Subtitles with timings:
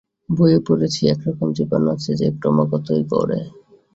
[0.29, 3.39] বইয়ে পড়েছি, একরকম জীবাণু আছে সে ক্রমাগতই ঘোরে।